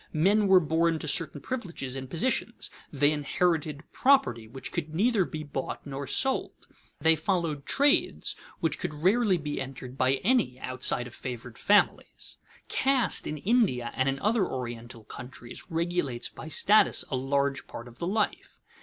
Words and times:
Men 0.13 0.47
were 0.47 0.59
born 0.59 0.97
to 0.97 1.07
certain 1.07 1.41
privileges 1.41 1.95
and 1.95 2.09
positions; 2.09 2.71
they 2.91 3.11
inherited 3.11 3.83
property 3.93 4.47
which 4.47 4.71
could 4.71 4.95
neither 4.95 5.25
be 5.25 5.43
bought 5.43 5.85
nor 5.85 6.07
sold; 6.07 6.65
they 6.99 7.15
followed 7.15 7.67
trades 7.67 8.35
which 8.61 8.79
could 8.79 8.95
rarely 9.03 9.37
be 9.37 9.61
entered 9.61 9.99
by 9.99 10.15
any 10.23 10.59
outside 10.59 11.05
of 11.05 11.13
favored 11.13 11.59
families. 11.59 12.37
Caste 12.67 13.27
in 13.27 13.37
India 13.37 13.91
and 13.93 14.09
in 14.09 14.17
other 14.17 14.43
Oriental 14.47 15.03
countries 15.03 15.65
regulates 15.69 16.29
by 16.29 16.47
status 16.47 17.05
a 17.11 17.15
large 17.15 17.67
part 17.67 17.87
of 17.87 17.99
the 17.99 18.07
life. 18.07 18.57